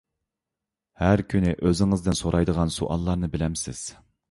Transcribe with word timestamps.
ھەر 1.01 1.23
كۈنى 1.33 1.53
ئۆزىڭىزدىن 1.67 2.19
سورايدىغان 2.23 2.75
سوئاللارنى 2.79 3.33
بىلەمسىز؟ 3.37 3.87